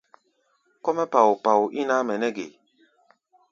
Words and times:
Kɔ́-mɛ́ 0.83 1.05
pao-pao 1.11 1.63
ín 1.79 1.89
ǎmʼɛ 1.97 2.15
nɛ́ 2.21 2.31
ge? 2.35 2.45